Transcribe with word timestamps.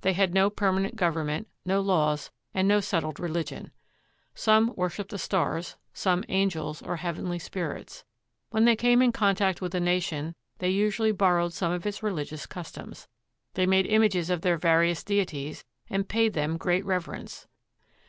They 0.00 0.12
had 0.12 0.34
no 0.34 0.50
permanent 0.50 0.96
government, 0.96 1.46
no 1.64 1.80
laws, 1.80 2.32
and 2.52 2.66
no 2.66 2.80
settled 2.80 3.20
religion. 3.20 3.70
Some 4.34 4.72
worshiped 4.74 5.12
the 5.12 5.18
stars, 5.18 5.76
some 5.92 6.24
angels 6.28 6.82
or 6.82 6.96
heavenly 6.96 7.38
spirits. 7.38 8.02
When 8.50 8.64
they 8.64 8.74
came 8.74 9.00
in 9.02 9.12
contact 9.12 9.60
with 9.60 9.72
a 9.76 9.78
nation, 9.78 10.34
they 10.58 10.70
usually 10.70 11.12
bor 11.12 11.36
rowed 11.36 11.52
some 11.52 11.70
of 11.70 11.86
its 11.86 12.02
religious 12.02 12.44
customs. 12.44 13.06
They 13.54 13.66
made 13.66 13.86
images 13.86 14.30
of 14.30 14.40
their 14.40 14.58
various 14.58 15.04
deities 15.04 15.64
and 15.88 16.08
paid 16.08 16.32
them 16.32 16.56
great 16.56 16.84
reverence. 16.84 17.46